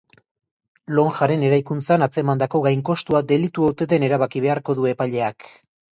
[0.99, 5.51] Lonjaren eraikuntzan atzemandako gainkostua delitu ote den erabaki beharko du epaileak.